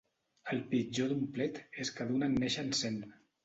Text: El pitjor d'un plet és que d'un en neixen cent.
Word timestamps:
El 0.53 0.63
pitjor 0.71 1.11
d'un 1.11 1.21
plet 1.37 1.61
és 1.87 1.95
que 1.99 2.11
d'un 2.11 2.31
en 2.33 2.37
neixen 2.47 2.77
cent. 2.85 3.01